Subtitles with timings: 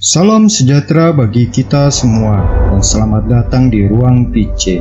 [0.00, 2.40] Salam sejahtera bagi kita semua
[2.72, 4.80] dan selamat datang di Ruang PC.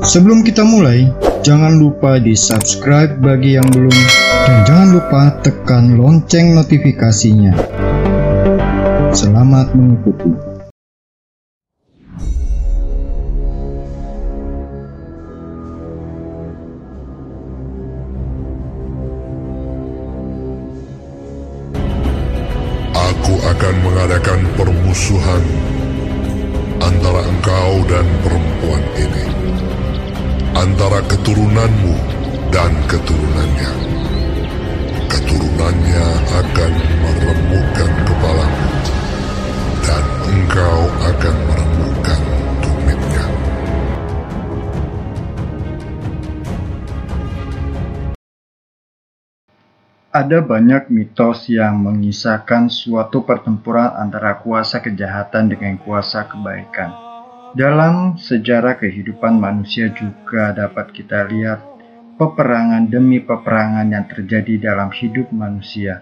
[0.00, 1.04] Sebelum kita mulai,
[1.44, 3.92] jangan lupa di subscribe bagi yang belum
[4.40, 7.52] dan jangan lupa tekan lonceng notifikasinya.
[9.12, 10.45] Selamat mengikuti.
[23.56, 25.40] Akan mengadakan permusuhan
[26.76, 29.24] antara engkau dan perempuan ini,
[30.52, 31.96] antara keturunanmu
[32.52, 33.72] dan keturunannya.
[35.08, 36.06] Keturunannya
[36.36, 38.68] akan meremukkan kepalamu,
[39.88, 42.20] dan engkau akan meremukkan
[50.16, 56.88] Ada banyak mitos yang mengisahkan suatu pertempuran antara kuasa kejahatan dengan kuasa kebaikan.
[57.52, 61.60] Dalam sejarah kehidupan manusia juga dapat kita lihat
[62.16, 66.00] peperangan demi peperangan yang terjadi dalam hidup manusia.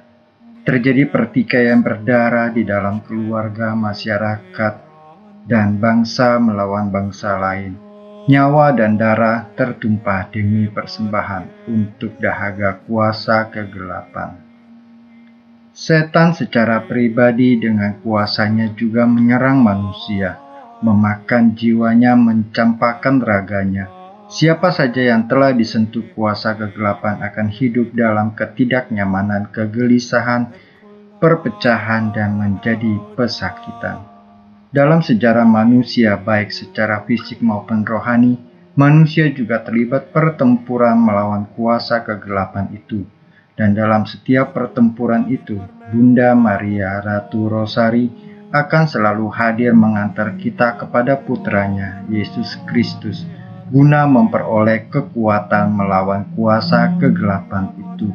[0.62, 4.74] Terjadi pertikaian berdarah di dalam keluarga, masyarakat,
[5.50, 7.83] dan bangsa melawan bangsa lain
[8.24, 14.40] Nyawa dan darah tertumpah demi persembahan untuk dahaga kuasa kegelapan.
[15.76, 20.40] Setan secara pribadi dengan kuasanya juga menyerang manusia,
[20.80, 23.92] memakan jiwanya, mencampakkan raganya.
[24.32, 30.48] Siapa saja yang telah disentuh kuasa kegelapan akan hidup dalam ketidaknyamanan, kegelisahan,
[31.20, 34.13] perpecahan, dan menjadi pesakitan.
[34.74, 38.34] Dalam sejarah manusia, baik secara fisik maupun rohani,
[38.74, 43.06] manusia juga terlibat pertempuran melawan kuasa kegelapan itu.
[43.54, 45.62] Dan dalam setiap pertempuran itu,
[45.94, 48.10] Bunda Maria Ratu Rosari
[48.50, 53.22] akan selalu hadir mengantar kita kepada putranya, Yesus Kristus,
[53.70, 58.10] guna memperoleh kekuatan melawan kuasa kegelapan itu.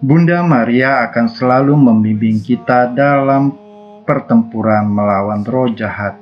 [0.00, 3.67] Bunda Maria akan selalu membimbing kita dalam
[4.08, 6.16] pertempuran melawan roh jahat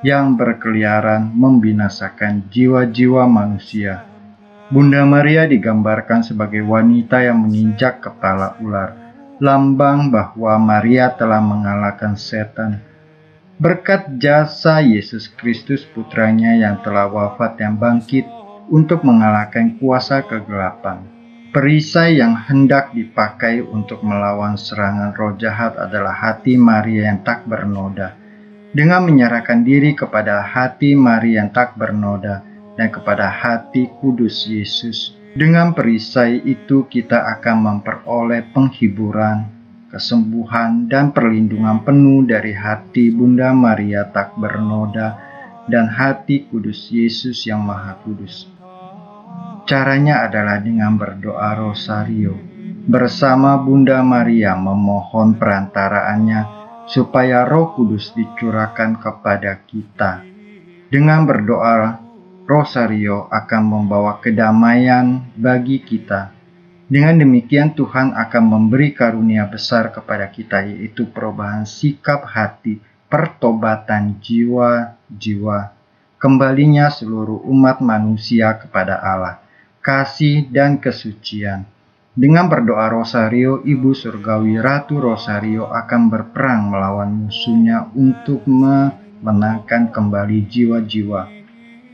[0.00, 4.08] yang berkeliaran membinasakan jiwa-jiwa manusia.
[4.72, 8.96] Bunda Maria digambarkan sebagai wanita yang menginjak kepala ular,
[9.36, 12.80] lambang bahwa Maria telah mengalahkan setan.
[13.60, 18.24] Berkat jasa Yesus Kristus putranya yang telah wafat yang bangkit
[18.72, 21.15] untuk mengalahkan kuasa kegelapan
[21.56, 28.12] Perisai yang hendak dipakai untuk melawan serangan roh jahat adalah hati Maria yang tak bernoda.
[28.76, 32.44] Dengan menyerahkan diri kepada hati Maria yang tak bernoda
[32.76, 39.48] dan kepada hati kudus Yesus, dengan perisai itu kita akan memperoleh penghiburan,
[39.88, 45.16] kesembuhan, dan perlindungan penuh dari hati Bunda Maria tak bernoda
[45.72, 48.55] dan hati kudus Yesus yang Maha Kudus.
[49.66, 52.38] Caranya adalah dengan berdoa rosario
[52.86, 56.40] bersama Bunda Maria memohon perantaraannya
[56.86, 60.22] supaya Roh Kudus dicurahkan kepada kita.
[60.86, 61.98] Dengan berdoa
[62.46, 66.30] rosario akan membawa kedamaian bagi kita.
[66.86, 72.78] Dengan demikian Tuhan akan memberi karunia besar kepada kita yaitu perubahan sikap hati,
[73.10, 75.74] pertobatan jiwa-jiwa,
[76.22, 79.42] kembalinya seluruh umat manusia kepada Allah
[79.86, 81.62] kasih, dan kesucian.
[82.10, 91.30] Dengan berdoa Rosario, Ibu Surgawi Ratu Rosario akan berperang melawan musuhnya untuk memenangkan kembali jiwa-jiwa.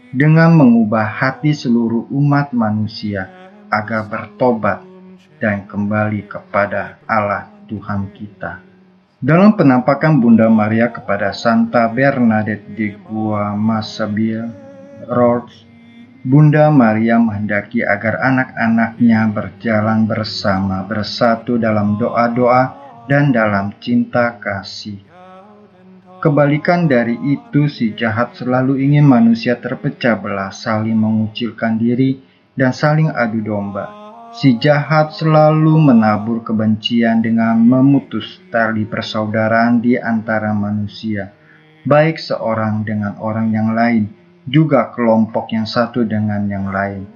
[0.09, 3.29] Dengan mengubah hati seluruh umat manusia
[3.69, 4.81] agar bertobat
[5.37, 8.63] dan kembali kepada Allah Tuhan kita.
[9.21, 14.39] Dalam penampakan Bunda Maria kepada Santa Bernadette de Guamasabil,
[15.11, 15.72] Rhodes,
[16.23, 22.79] Bunda Maria menghendaki agar anak-anaknya berjalan bersama, bersatu dalam doa-doa
[23.11, 25.03] dan dalam cinta kasih.
[26.23, 32.23] Kebalikan dari itu, si jahat selalu ingin manusia terpecah belah, saling mengucilkan diri,
[32.55, 33.91] dan saling adu domba.
[34.31, 41.35] Si jahat selalu menabur kebencian dengan memutus tali persaudaraan di antara manusia,
[41.83, 47.07] baik seorang dengan orang yang lain juga kelompok yang satu dengan yang lain.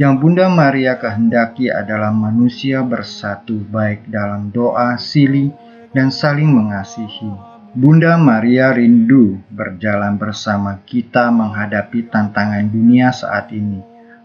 [0.00, 5.52] Yang Bunda Maria kehendaki adalah manusia bersatu baik dalam doa, sili,
[5.92, 7.52] dan saling mengasihi.
[7.72, 13.80] Bunda Maria rindu berjalan bersama kita menghadapi tantangan dunia saat ini,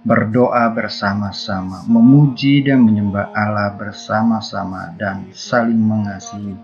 [0.07, 6.55] berdoa bersama-sama, memuji dan menyembah Allah bersama-sama, dan saling mengasihi.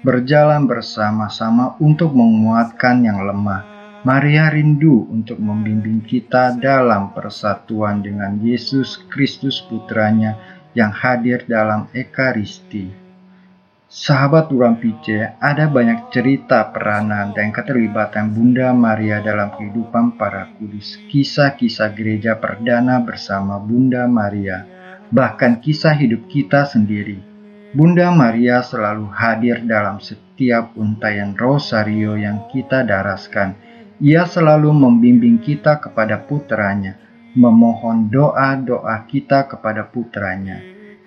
[0.00, 3.79] berjalan bersama-sama untuk menguatkan yang lemah.
[4.00, 10.40] Maria rindu untuk membimbing kita dalam persatuan dengan Yesus Kristus Putranya
[10.72, 12.88] yang hadir dalam Ekaristi.
[13.90, 20.96] Sahabat Urang Pice, ada banyak cerita peranan dan keterlibatan Bunda Maria dalam kehidupan para kudus.
[21.10, 24.64] Kisah-kisah gereja perdana bersama Bunda Maria,
[25.12, 27.30] bahkan kisah hidup kita sendiri
[27.70, 33.54] Bunda Maria selalu hadir dalam setiap untayan rosario yang kita daraskan.
[34.00, 36.96] Ia selalu membimbing kita kepada putranya,
[37.36, 40.56] memohon doa-doa kita kepada putranya.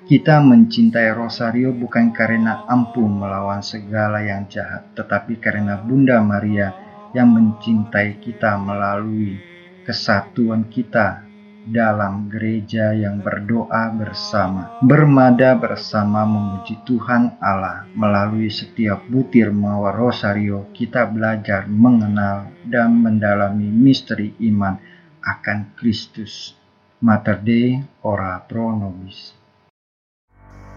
[0.06, 6.69] Kita mencintai rosario bukan karena ampuh melawan segala yang jahat, tetapi karena Bunda Maria
[7.18, 9.42] yang mencintai kita melalui
[9.89, 11.32] kesatuan kita
[11.63, 17.88] dalam gereja yang berdoa bersama, bermada bersama memuji Tuhan Allah.
[17.95, 24.75] Melalui setiap butir mawar rosario, kita belajar mengenal dan mendalami misteri iman
[25.24, 26.56] akan Kristus.
[27.04, 29.36] Mater Dei, ora pro nobis.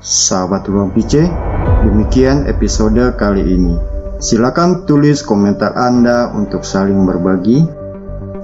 [0.02, 1.26] Sahabat Ruang Pice,
[1.86, 3.74] demikian episode kali ini.
[4.18, 7.85] Silakan tulis komentar Anda untuk saling berbagi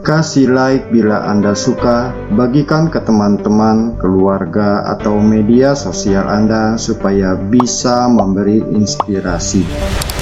[0.03, 8.11] Kasih like bila Anda suka, bagikan ke teman-teman, keluarga, atau media sosial Anda supaya bisa
[8.11, 9.63] memberi inspirasi.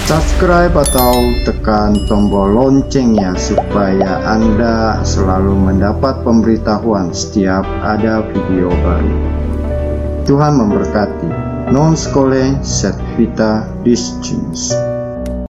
[0.04, 9.16] Subscribe atau tekan tombol loncengnya supaya Anda selalu mendapat pemberitahuan setiap ada video baru.
[10.28, 11.30] Tuhan memberkati.
[11.72, 14.89] Non scole set vita discimus.